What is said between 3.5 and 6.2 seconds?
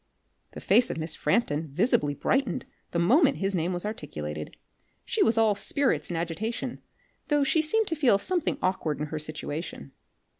name was articulated. She was all spirits and